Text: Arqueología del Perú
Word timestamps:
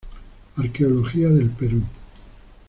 Arqueología 0.57 1.27
del 1.29 1.51
Perú 1.51 1.83